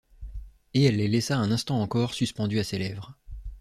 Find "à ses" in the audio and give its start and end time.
2.57-2.79